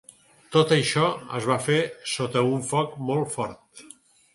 [0.55, 1.03] Tot això
[1.41, 1.79] es va fer
[2.15, 3.91] sota un foc molt fort.